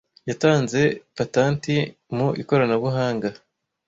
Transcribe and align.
yatanze 0.29 0.81
patenti 1.17 1.75
mu 2.15 2.27
ikoranabuhanga 2.41 3.29